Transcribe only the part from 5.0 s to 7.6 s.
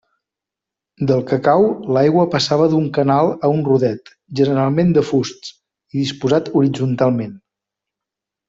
fusts i disposat horitzontalment.